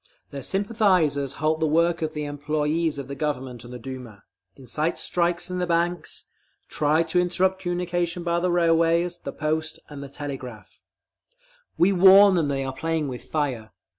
Their 0.31 0.41
sympathisers 0.41 1.33
halt 1.33 1.59
the 1.59 1.67
work 1.67 2.01
of 2.01 2.15
the 2.15 2.25
employees 2.25 2.97
of 2.97 3.07
the 3.07 3.13
Government 3.13 3.63
and 3.63 3.71
the 3.71 3.77
Duma, 3.77 4.23
incite 4.55 4.97
strikes 4.97 5.51
in 5.51 5.59
the 5.59 5.67
banks, 5.67 6.25
try 6.67 7.03
to 7.03 7.19
interrupt 7.19 7.61
communication 7.61 8.23
by 8.23 8.39
the 8.39 8.49
railways, 8.49 9.19
the 9.19 9.31
post 9.31 9.77
and 9.89 10.01
the 10.01 10.09
telegraph…. 10.09 10.79
We 11.77 11.91
warn 11.93 12.33
them 12.33 12.47
that 12.47 12.53
they 12.55 12.63
are 12.63 12.73
playing 12.73 13.09
with 13.09 13.25
fire. 13.25 13.73